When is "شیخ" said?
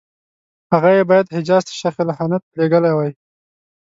1.79-1.95